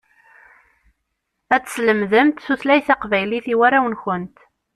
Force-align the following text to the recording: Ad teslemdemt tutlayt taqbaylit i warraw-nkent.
Ad 1.55 1.61
teslemdemt 1.63 2.43
tutlayt 2.45 2.85
taqbaylit 2.87 3.45
i 3.53 3.55
warraw-nkent. 3.59 4.37